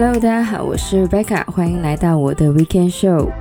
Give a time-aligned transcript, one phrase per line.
[0.00, 3.32] Hello，大家好，我是 Becca，欢迎来到我的 Weekend Show。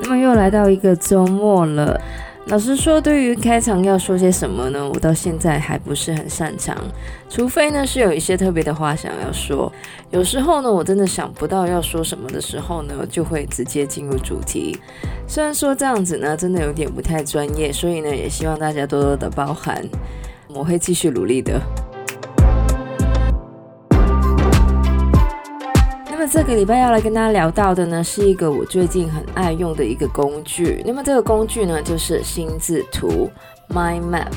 [0.00, 2.00] 那么又来到一个周末了。
[2.46, 4.88] 老实说，对于开场要说些什么呢？
[4.88, 6.74] 我到现在还不是很擅长，
[7.28, 9.70] 除非呢是有一些特别的话想要说。
[10.08, 14.78] 有时候呢，我真的想不到要说什么的时候呢，就会直接进入主题。
[15.28, 19.84] 虽然说这样子呢，真的有点不太专业，所以呢，也希望大家多多的包涵。
[20.48, 21.60] 我会继续努力的。
[26.28, 30.82] 这个礼拜要来跟大家聊到的呢，是一个我最近很爱用的一个工具。
[30.84, 33.30] 那么这个工具呢，就是心智图
[33.68, 34.32] Mind Map。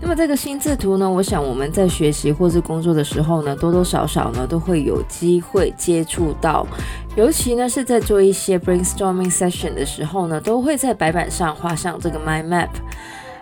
[0.00, 6.66] 那么这个心智图呢，我想我们在学习或是工作的时候呢，多多少少呢都会有机会接触到。
[7.14, 12.68] 尤其呢是在做一些 brainstorming session 的时候呢，都会在白板上画上这个 Mind Map。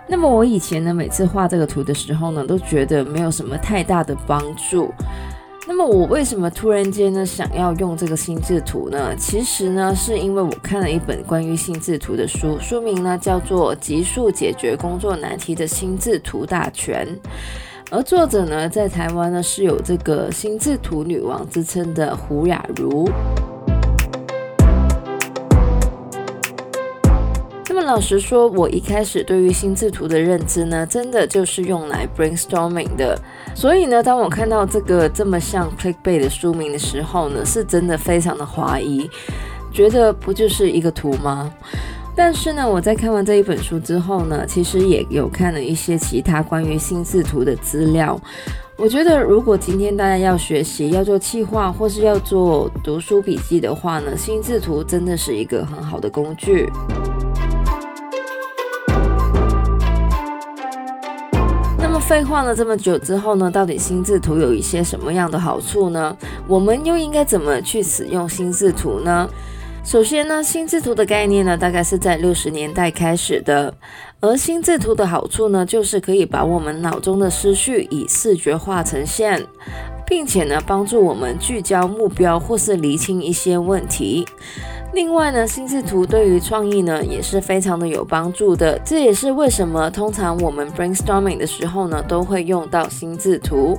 [0.06, 4.92] 那么我以前呢，每次画这个图的时候呢，都觉得没有什么太大的帮助。
[5.68, 9.12] 那么我为什么突然间呢想要用这个心智图呢？
[9.18, 17.04] 其实呢是因为我看了一本关于心智图的书，书名呢叫做《极速解决工作难题的心智图大全》，
[17.90, 23.10] 而作者呢在台湾呢是有这个心智图女王之称的胡雅茹。
[27.86, 33.16] 老实说，我一开始对于心智图的认知呢，真的就是用来 brainstorming 的。
[33.54, 39.08] 所以呢，当我看到这个这么像 clickbait 的书名的时候呢，是真的非常的怀疑，
[39.72, 41.50] 觉得不就是一个图吗？
[42.16, 48.20] 但是呢，我在看完这一本书之后呢，其实也有看了一些其他关于心智图的资料。
[48.76, 56.68] 我觉得，如果今天大家要学习、要做企划或是要做读书笔记的话呢，心智图真的是一个很好的工具。
[62.06, 66.16] 废话了这么久之后呢，到底心智图有一些什么样的好处呢？
[66.46, 69.28] 我们又应该怎么去使用心智图呢？
[69.82, 73.74] 首先呢，心智图的概念呢，大概是在六十年代开始的。
[74.20, 79.44] 而心智图的好处呢，就是可以把我们脑中的思绪以视觉化呈现，
[80.06, 84.24] 并且呢，帮助我们聚焦目标或是厘清一些问题。
[84.96, 88.78] 另外呢，心智图对于创意呢也是非常的有帮助的。
[88.78, 93.78] 这也是为什么通常我们 brainstorming 的时候呢，都会用到心智图。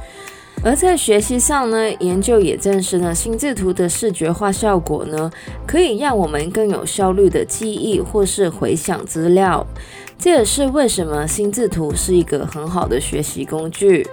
[0.63, 5.31] 而在学习上呢，研究也证实呢，心智图的视觉化效果呢，
[5.66, 9.66] 可以让我们更有效率的记忆或是回想资料。
[10.19, 14.06] 这也是为什么心智图是一个很好的学习工具。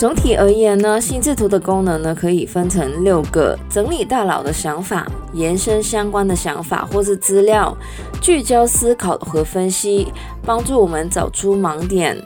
[0.00, 7.76] 总体而言呢，心智图的功能呢，可以分成六个：整理大脑的想法，延伸相关的想法或是资料，
[8.18, 10.10] 聚焦思考和分析，
[10.42, 12.16] 帮助我们找出盲点，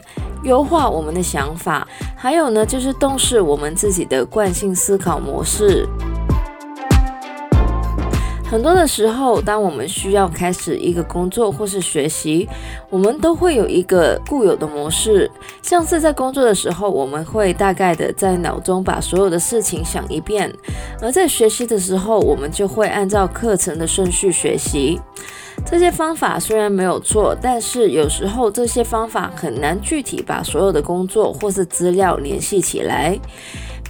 [0.43, 5.85] 优化我们的想法，还有呢，就是洞视我们自己的惯性思考模式。
[8.47, 12.47] 很多的时候，当我们需要开始一个工作或是学习，
[12.89, 15.29] 我们都会有一个固有的模式。
[15.61, 20.49] 像是在工作的时候，我们会大概的在脑中把所有的事情想一遍；
[21.01, 25.01] 而在学习的时候，我们就会按照课程的顺序学习。
[25.65, 33.19] 这些方法虽然没有错，但是有时候这些方法很难具体把所有的工作或是资料联系起来。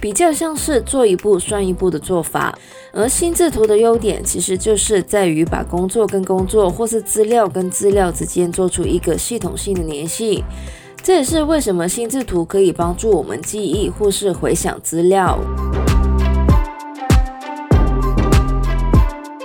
[0.00, 2.56] 比较像是做一步算一步的做法，
[2.92, 10.44] 而心智图的优点其实就是在于把工作跟工作，或是资料跟资料之间做出一个系统性的联系。
[11.02, 15.38] 这也是为什么心智图可以帮助我们记忆或是回想资料。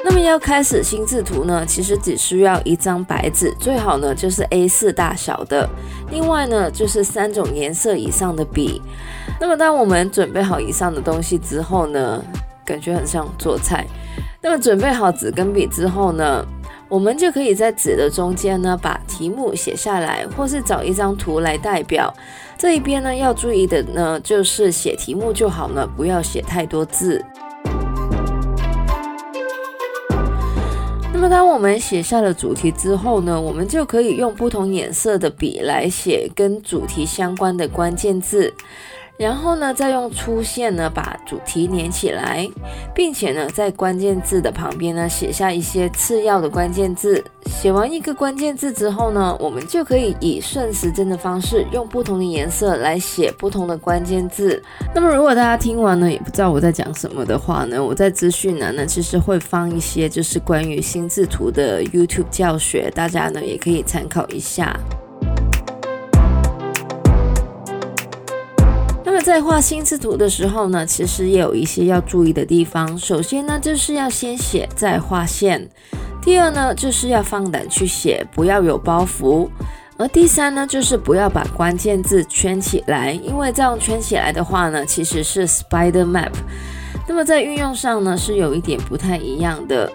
[0.04, 5.70] 那么要开始心智图呢，其实只需要一张白纸，最好呢就是 A4 大小的，
[6.12, 8.82] 另外呢就是三种颜色以上的笔。
[9.42, 12.24] 那么，当我们准备好以上的东西之后呢，
[12.64, 13.84] 感觉很像做菜。
[14.40, 16.46] 那么，准备好纸跟笔之后呢，
[16.88, 22.14] 我们就可以在纸的中间呢，把题目写下来，或是找一张图来代表。
[22.56, 27.20] 这一边呢，要注意的呢，就是写题目就好了，不要写太多字。
[31.12, 38.54] 那么，当我们写下了主题之后呢，我们就可以用不同颜色的笔来写跟主题相关的关键字。
[39.18, 42.50] 然后呢，再用粗线呢把主题连起来，
[42.96, 47.24] 并且呢，在关键字的旁边呢写下一些次要的关键字。
[47.46, 54.62] 写完一个关键字之后呢，我们就可以以顺时针的方式，用不同的颜色来写不同的关键字。
[54.96, 64.76] 那么，如果大家听完呢也不知道我在讲什么的话呢，我在资讯栏呢其实会放一些就是关于心智图的 YouTube 教学，大家呢也可以参考一下。
[69.22, 72.98] 在画心智图的时候呢，其实也有一些要注意的地方。
[72.98, 75.62] 首先呢，就是要先写再画线；
[76.24, 79.48] 第二呢，就是要放胆去写，不要有包袱；
[79.98, 86.32] 而第三呢，就是不要把关键字圈起来，因为这样圈起来的话呢，其实是 spider map。
[87.08, 89.92] 那么在运用上呢，是有一点不太一样的。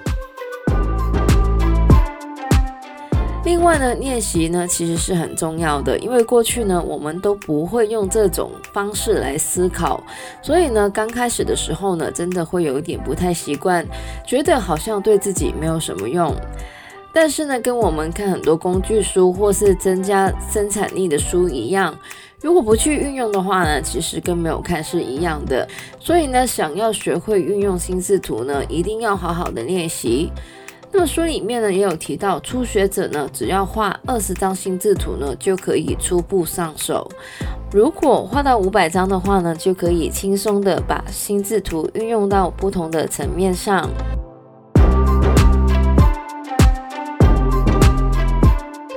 [3.47, 10.03] 另外呢，练习呢其实是很重要的，因为过去呢我们都不会用这种方式来思考，
[10.43, 13.87] 所以呢刚开始的时候呢，真的会有一点不太习惯，
[14.27, 16.35] 觉得好像对自己没有什么用。
[17.13, 21.97] 但是呢，跟我们看很多工具书或是增加生产力的书一样，
[22.41, 25.67] 如果不去运用的话呢，其实跟没有看是一样的。
[26.01, 30.33] 所以呢，想要学会运用心智图呢，一定要好好的练习。
[30.93, 37.07] 那么书里面呢也有提到，初学者呢只要画二十张心智图呢就可以初步上手。
[37.73, 43.91] 如果画到五百张的话呢，就可以轻松的把心智图运用到不同的层面上。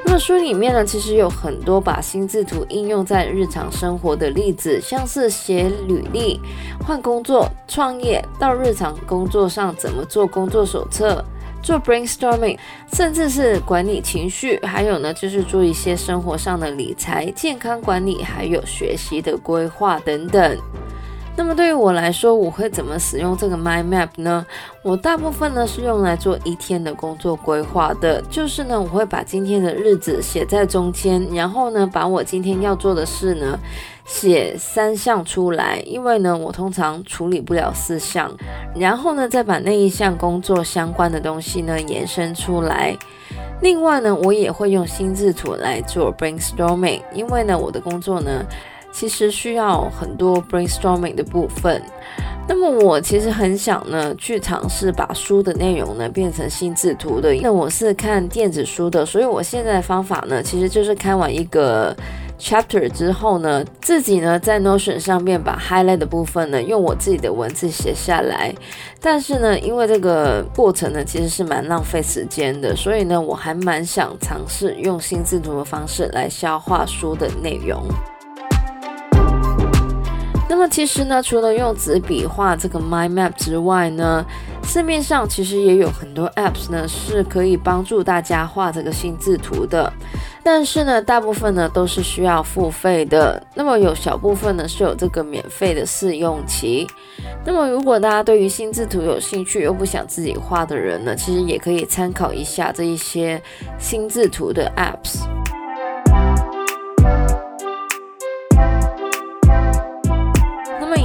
[0.06, 6.40] 那么书里面呢其实有很多把心智图应用在日常生活的例子，像是写履历、
[6.86, 11.26] 换工作、创业，到日常工作上怎么做工作手册。
[11.62, 12.58] 做 brainstorming，
[12.94, 20.58] 甚至是管理情绪，还有呢，就是做一些生活上的理财、健康管理，还有学习的规划等等。
[21.36, 24.46] 那么对于我来说，我会怎么使用这个 mind map 呢？
[24.84, 33.58] 我大部分呢是用来做一天的工作规划的，就是呢，我会把今天的日子写在中间，然后呢，把我今天要做的事呢
[34.10, 38.30] 写三项出来，因为呢，我通常处理不了四项，
[38.76, 42.98] 然后呢，再把那一项工作相关的东西呢延伸出来。
[43.62, 48.44] 另外呢，我也会用心智图来做 brainstorming，因为呢，我的工作呢。
[48.92, 51.80] 其实需要很多 brainstorming 的部分，
[52.48, 57.32] 那么我其实很想呢去尝试把书的内容呢变成心智图的。
[57.36, 61.96] 那我是看电子书的，所以我现在的方法呢其实就是看完一个
[62.40, 68.56] chapter 之后呢，自己呢在 Notion 上面把 highlight 的部分呢用我自己的文字写下来。
[69.02, 77.84] 但是呢，因为这个过程呢其实是蛮浪费时间的，所以呢我还蛮想尝试用心智图的方式来消化书的内容。
[80.60, 84.26] 那么其实呢，除了用纸笔画这个 mind map 之外呢，
[84.62, 89.90] 市面上其实也有很多 apps 呢，是可以帮助大家画这个心智图的。
[90.44, 93.42] 但是呢，大部分呢都是需要付费的。
[93.56, 96.86] 那么有小部分呢是有这个免费的试用期。
[97.46, 103.42] 那么如果大家对于心智图有兴趣又不想自己画的人呢，其实也可以参考一下这一些
[103.78, 105.22] 心智图的 apps。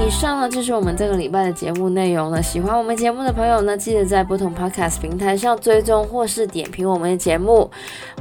[0.06, 2.43] 以上呢就是我们这个礼拜的节目内容了。
[2.43, 7.71] 喜欢我们节目的朋友呢，记得在不同 podcast 平台上追踪或是点评我们的节目。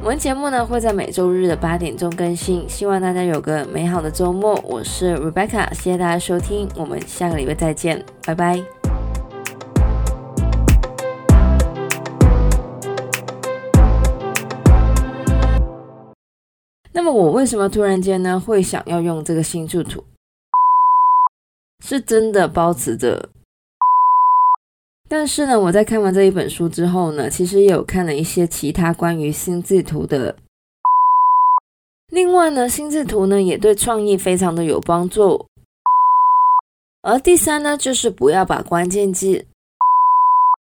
[0.02, 2.68] 我们节目呢会在每周日的八点钟更新。
[2.70, 4.58] 希望大家有个美好的周末。
[4.64, 8.64] 我是 Rebecca，谢谢大家收听，我们下个礼拜再见，拜拜。
[16.94, 20.02] 那么我为什么突然间呢会想要用这个心智图？
[21.86, 23.30] 是真的包持着，
[25.10, 30.34] 但是呢，我在看完这一本书之后呢，其实也有看了一些其他关于心智图的。
[32.10, 35.46] 另外呢，心智图呢也对创意非常的有帮助。
[37.02, 39.46] 而第三呢，就是不要把关键字